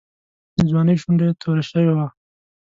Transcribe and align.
د 0.57 0.59
ځوانۍ 0.69 0.95
شونډه 1.01 1.25
یې 1.27 1.33
توره 1.41 1.63
شوې 1.69 1.91
وه. 1.97 2.07